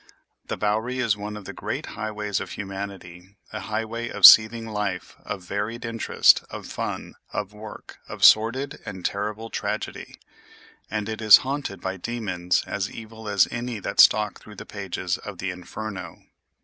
The 0.47 0.57
Bowery 0.57 0.97
is 0.97 1.15
one 1.15 1.37
of 1.37 1.45
the 1.45 1.53
great 1.53 1.85
highways 1.93 2.39
of 2.39 2.53
humanity, 2.53 3.35
a 3.53 3.59
highway 3.59 4.09
of 4.09 4.25
seething 4.25 4.65
life, 4.65 5.15
of 5.23 5.43
varied 5.43 5.85
interest, 5.85 6.43
of 6.49 6.65
fun, 6.65 7.13
of 7.31 7.53
work, 7.53 7.99
of 8.09 8.23
sordid 8.23 8.79
and 8.83 9.05
terrible 9.05 9.51
tragedy; 9.51 10.15
and 10.89 11.07
it 11.07 11.21
is 11.21 11.37
haunted 11.45 11.81
by 11.81 11.97
demons 11.97 12.63
as 12.65 12.89
evil 12.89 13.29
as 13.29 13.47
any 13.51 13.77
that 13.77 13.99
stalk 13.99 14.39
through 14.39 14.55
the 14.55 14.65
pages 14.65 15.19
of 15.19 15.37
the 15.37 15.51
Inferno. 15.51 16.23